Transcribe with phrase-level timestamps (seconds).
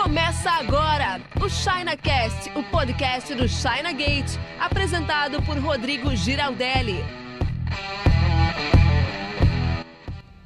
[0.00, 7.04] Começa agora o ChinaCast, o podcast do China Gate, apresentado por Rodrigo Giraldelli.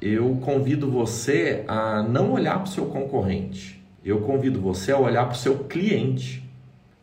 [0.01, 3.79] Eu convido você a não olhar para o seu concorrente.
[4.03, 6.43] Eu convido você a olhar para o seu cliente.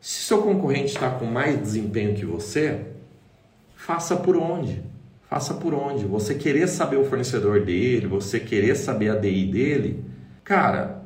[0.01, 2.85] Se seu concorrente está com mais desempenho que você,
[3.77, 4.83] faça por onde?
[5.29, 6.05] Faça por onde?
[6.05, 10.05] Você querer saber o fornecedor dele, você querer saber a DI dele,
[10.43, 11.00] cara,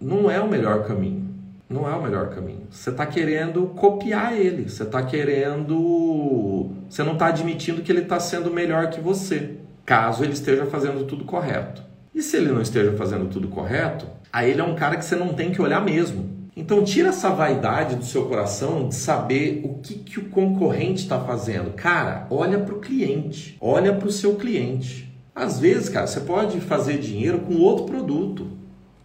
[0.00, 1.26] não é o melhor caminho.
[1.68, 2.66] Não é o melhor caminho.
[2.70, 4.68] Você está querendo copiar ele.
[4.68, 6.70] Você está querendo.
[6.88, 11.04] Você não está admitindo que ele está sendo melhor que você, caso ele esteja fazendo
[11.04, 11.82] tudo correto.
[12.14, 15.16] E se ele não esteja fazendo tudo correto, aí ele é um cara que você
[15.16, 16.36] não tem que olhar mesmo.
[16.56, 21.18] Então tira essa vaidade do seu coração de saber o que, que o concorrente está
[21.18, 21.72] fazendo.
[21.74, 25.12] Cara, olha para o cliente, olha para o seu cliente.
[25.34, 28.55] Às vezes, cara, você pode fazer dinheiro com outro produto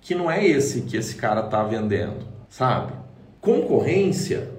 [0.01, 2.93] que não é esse que esse cara está vendendo, sabe?
[3.39, 4.49] Concorrência,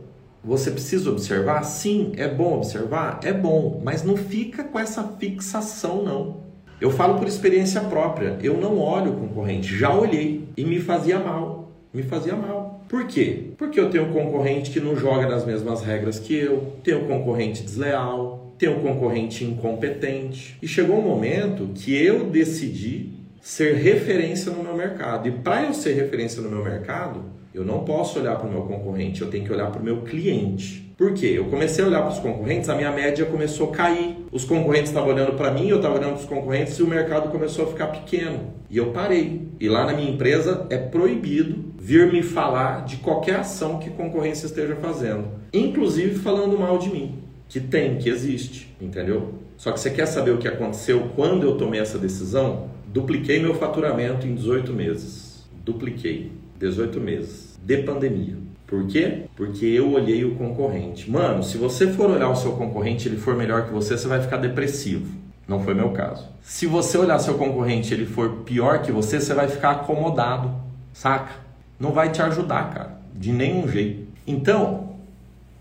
[0.42, 1.64] você precisa observar?
[1.64, 3.20] Sim, é bom observar?
[3.25, 6.42] É bom, mas não fica com essa fixação, não.
[6.80, 11.19] Eu falo por experiência própria, eu não olho o concorrente, já olhei e me fazia
[11.19, 12.84] mal, me fazia mal.
[12.89, 13.52] Por quê?
[13.56, 17.08] Porque eu tenho um concorrente que não joga nas mesmas regras que eu, tenho um
[17.08, 20.58] concorrente desleal, tenho um concorrente incompetente.
[20.61, 23.11] E chegou um momento que eu decidi
[23.43, 25.29] ser referência no meu mercado.
[25.29, 28.62] E para eu ser referência no meu mercado, eu não posso olhar para o meu
[28.62, 30.95] concorrente, eu tenho que olhar para o meu cliente.
[30.97, 31.33] Por quê?
[31.35, 34.17] Eu comecei a olhar para os concorrentes, a minha média começou a cair.
[34.31, 37.31] Os concorrentes estavam olhando para mim, eu estava olhando para os concorrentes e o mercado
[37.31, 38.55] começou a ficar pequeno.
[38.70, 39.48] E eu parei.
[39.59, 44.47] E lá na minha empresa é proibido vir me falar de qualquer ação que concorrência
[44.47, 49.35] esteja fazendo, inclusive falando mal de mim, que tem, que existe, entendeu?
[49.57, 52.70] Só que você quer saber o que aconteceu quando eu tomei essa decisão?
[52.93, 55.48] Dupliquei meu faturamento em 18 meses.
[55.65, 56.31] Dupliquei.
[56.59, 57.59] 18 meses.
[57.65, 58.37] De pandemia.
[58.67, 59.23] Por quê?
[59.35, 61.11] Porque eu olhei o concorrente.
[61.11, 64.20] Mano, se você for olhar o seu concorrente, ele for melhor que você, você vai
[64.20, 65.07] ficar depressivo.
[65.48, 66.29] Não foi meu caso.
[66.42, 70.51] Se você olhar seu concorrente, ele for pior que você, você vai ficar acomodado.
[70.92, 71.33] Saca?
[71.81, 72.98] Não vai te ajudar, cara.
[73.14, 74.07] De nenhum jeito.
[74.27, 74.92] Então,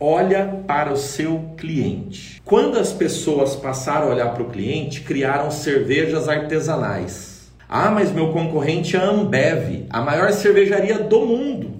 [0.01, 2.41] olha para o seu cliente.
[2.44, 7.51] Quando as pessoas passaram a olhar para o cliente, criaram cervejas artesanais.
[7.69, 11.75] Ah, mas meu concorrente é a Ambev, a maior cervejaria do mundo.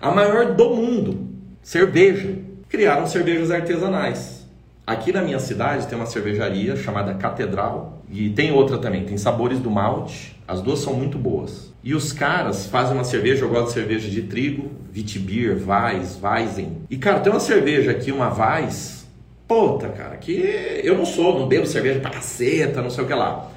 [0.00, 1.28] A maior do mundo.
[1.62, 2.34] Cerveja.
[2.68, 4.45] Criaram cervejas artesanais.
[4.86, 9.58] Aqui na minha cidade tem uma cervejaria chamada Catedral e tem outra também, tem Sabores
[9.58, 10.40] do Malte.
[10.46, 11.74] As duas são muito boas.
[11.82, 16.82] E os caras fazem uma cerveja, eu gosto de cerveja de trigo, Vitibir, Weiss, Weizen.
[16.88, 19.08] E cara, tem uma cerveja aqui, uma Weiss,
[19.48, 23.14] puta, cara, que eu não sou, não bebo cerveja pra caceta, não sei o que
[23.14, 23.50] lá.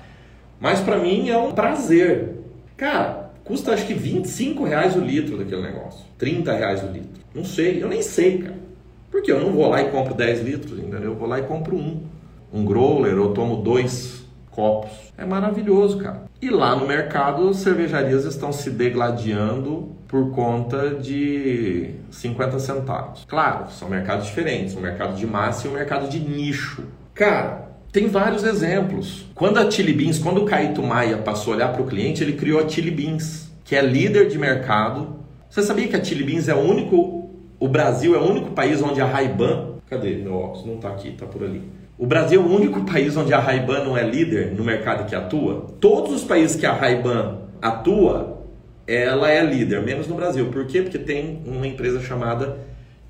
[0.59, 2.40] Mas para mim é um prazer.
[2.75, 6.03] Cara, custa acho que 25 reais o litro daquele negócio.
[6.17, 7.22] 30 reais o litro.
[7.35, 8.69] Não sei, eu nem sei, cara.
[9.12, 11.12] Porque eu não vou lá e compro 10 litros, entendeu?
[11.12, 12.03] Eu vou lá e compro um.
[12.52, 14.92] Um growler, eu tomo dois copos.
[15.18, 16.24] É maravilhoso, cara.
[16.42, 23.25] E lá no mercado, cervejarias estão se degladiando por conta de 50 centavos.
[23.28, 26.84] Claro, são mercados diferentes, um mercado de massa e um mercado de nicho.
[27.14, 29.26] Cara, tem vários exemplos.
[29.36, 32.34] Quando a Chili Beans, quando o Caíto Maia passou a olhar para o cliente, ele
[32.34, 35.20] criou a Chili Beans, que é líder de mercado.
[35.50, 37.28] Você sabia que a Chili Beans é o único,
[37.59, 40.66] o Brasil é o único país onde a Ray-Ban, cadê meu óculos?
[40.66, 41.62] Não está aqui, está por ali
[42.00, 45.14] o Brasil é o único país onde a Ray-Ban não é líder no mercado que
[45.14, 45.68] atua.
[45.81, 48.46] Todos os países que a Ray-Ban atua,
[48.88, 50.46] ela é líder, menos no Brasil.
[50.46, 50.81] Por quê?
[50.81, 52.58] Porque tem uma empresa chamada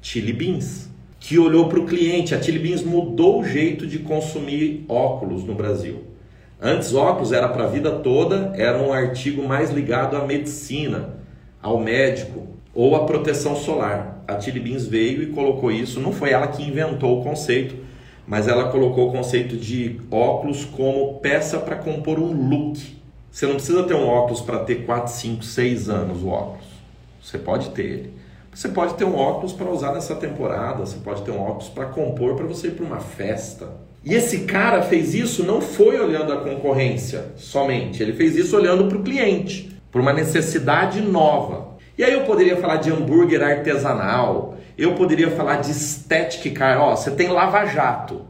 [0.02, 0.90] Chili Beans,
[1.20, 2.34] que olhou para o cliente.
[2.34, 6.06] A Chili Beans mudou o jeito de consumir óculos no Brasil.
[6.60, 11.14] Antes, óculos era para a vida toda, era um artigo mais ligado à medicina,
[11.62, 12.48] ao médico
[12.80, 14.24] ou à proteção solar.
[14.26, 16.00] A Chili Beans veio e colocou isso.
[16.00, 17.76] Não foi ela que inventou o conceito,
[18.26, 22.80] mas ela colocou o conceito de óculos como peça para compor um look.
[23.30, 26.68] Você não precisa ter um óculos para ter 4, 5, 6 anos o óculos.
[27.22, 28.14] Você pode ter ele.
[28.54, 31.88] Você pode ter um óculos para usar nessa temporada, você pode ter um óculos para
[31.88, 33.74] compor para você ir para uma festa.
[34.06, 38.86] E esse cara fez isso não foi olhando a concorrência somente, ele fez isso olhando
[38.86, 41.69] para o cliente, para uma necessidade nova.
[42.00, 46.80] E aí eu poderia falar de hambúrguer artesanal, eu poderia falar de estética.
[46.80, 48.22] Ó, você tem lava-jato.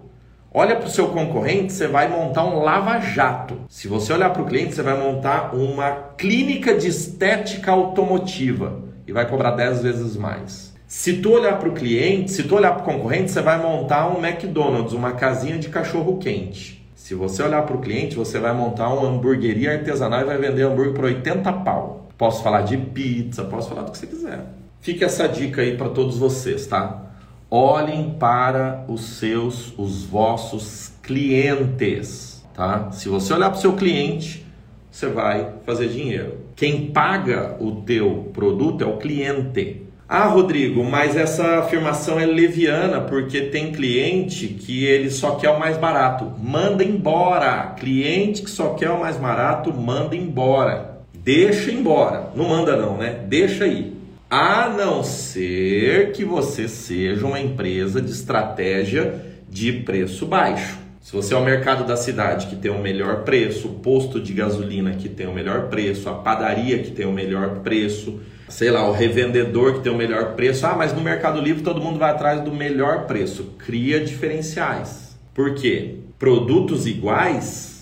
[0.52, 3.60] Olha para o seu concorrente, você vai montar um lava-jato.
[3.70, 9.12] Se você olhar para o cliente, você vai montar uma clínica de estética automotiva e
[9.12, 10.74] vai cobrar 10 vezes mais.
[10.88, 14.08] Se tu olhar para o cliente, se tu olhar para o concorrente, você vai montar
[14.08, 16.84] um McDonald's, uma casinha de cachorro quente.
[16.96, 20.64] Se você olhar para o cliente, você vai montar uma hamburgueria artesanal e vai vender
[20.64, 22.09] hambúrguer por 80 pau.
[22.20, 24.46] Posso falar de pizza, posso falar do que você quiser.
[24.82, 27.02] Fica essa dica aí para todos vocês, tá?
[27.50, 32.92] Olhem para os seus, os vossos clientes, tá?
[32.92, 34.46] Se você olhar para o seu cliente,
[34.92, 36.40] você vai fazer dinheiro.
[36.58, 39.84] Quem paga o teu produto é o cliente.
[40.08, 45.60] Ah, Rodrigo, mas essa afirmação é leviana porque tem cliente que ele só quer o
[45.60, 46.34] mais barato.
[46.38, 47.76] Manda embora.
[47.80, 50.99] Cliente que só quer o mais barato, manda embora.
[51.24, 52.32] Deixa embora.
[52.36, 53.24] Não manda não, né?
[53.28, 53.94] Deixa aí.
[54.30, 60.78] A não ser que você seja uma empresa de estratégia de preço baixo.
[61.02, 64.32] Se você é o mercado da cidade que tem o melhor preço, o posto de
[64.34, 68.88] gasolina que tem o melhor preço, a padaria que tem o melhor preço, sei lá,
[68.88, 70.68] o revendedor que tem o melhor preço.
[70.68, 73.56] Ah, mas no Mercado Livre todo mundo vai atrás do melhor preço.
[73.58, 75.18] Cria diferenciais.
[75.34, 75.96] Por quê?
[76.20, 77.79] Produtos iguais,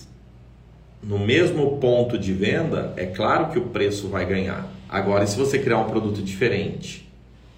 [1.02, 4.68] no mesmo ponto de venda, é claro que o preço vai ganhar.
[4.88, 7.08] Agora, se você criar um produto diferente,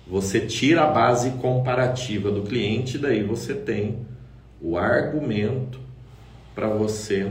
[0.06, 3.98] você tira a base comparativa do cliente, daí você tem
[4.60, 5.78] o argumento
[6.54, 7.30] para você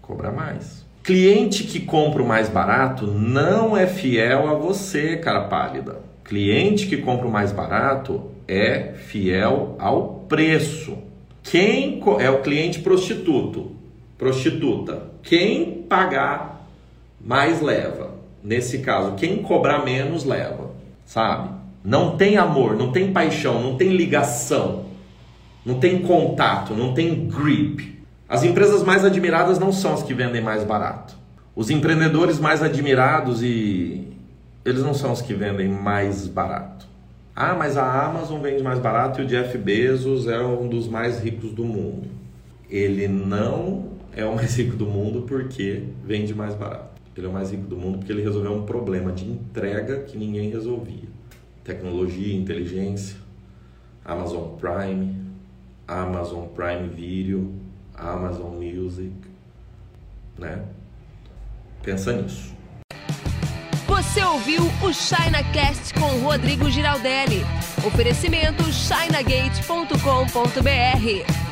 [0.00, 0.86] cobrar mais.
[1.02, 6.00] Cliente que compra o mais barato não é fiel a você, cara pálida.
[6.24, 10.98] Cliente que compra o mais barato é fiel ao preço.
[11.42, 13.75] Quem é o cliente prostituto?
[14.18, 15.10] Prostituta.
[15.22, 16.56] Quem pagar
[17.20, 18.14] mais leva.
[18.42, 20.70] Nesse caso, quem cobrar menos leva,
[21.04, 21.50] sabe?
[21.82, 24.86] Não tem amor, não tem paixão, não tem ligação,
[25.64, 28.00] não tem contato, não tem grip.
[28.28, 31.16] As empresas mais admiradas não são as que vendem mais barato.
[31.54, 34.06] Os empreendedores mais admirados e
[34.64, 36.86] eles não são os que vendem mais barato.
[37.34, 41.20] Ah, mas a Amazon vende mais barato e o Jeff Bezos é um dos mais
[41.20, 42.08] ricos do mundo.
[42.70, 46.96] Ele não é o mais rico do mundo porque vende mais barato.
[47.16, 50.18] Ele é o mais rico do mundo porque ele resolveu um problema de entrega que
[50.18, 51.08] ninguém resolvia.
[51.62, 53.16] Tecnologia, inteligência,
[54.04, 55.16] Amazon Prime,
[55.86, 57.54] Amazon Prime Video,
[57.94, 59.12] Amazon Music,
[60.38, 60.64] né?
[61.82, 62.54] Pensa nisso.
[63.86, 67.42] Você ouviu o ChinaCast com Rodrigo Giraldelli.
[67.84, 71.45] Oferecimento chinagate.com.br